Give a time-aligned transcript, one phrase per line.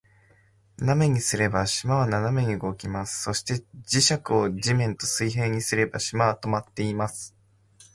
[0.79, 3.21] 斜めにすれば、島は斜めに動きます。
[3.21, 7.35] そして、磁石を土面と水平にすれば、島は停まっています。